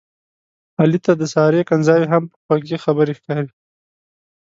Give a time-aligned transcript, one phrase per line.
[0.79, 3.51] علي ته د سارې کنځاوې هم په خوږې خبرې ښکاري.